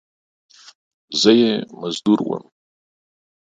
زه 1.21 1.31
یې 1.39 1.51
مزدور 1.79 2.19
وم! 2.23 2.43